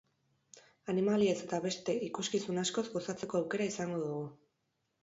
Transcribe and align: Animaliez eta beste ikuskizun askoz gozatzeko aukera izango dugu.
Animaliez 0.93 1.35
eta 1.43 1.59
beste 1.67 1.97
ikuskizun 2.09 2.63
askoz 2.65 2.87
gozatzeko 2.97 3.43
aukera 3.45 3.71
izango 3.75 4.03
dugu. 4.09 4.27